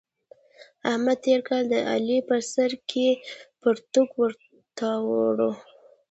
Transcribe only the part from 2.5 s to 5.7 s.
سر کې پرتوګ ور وتاړه.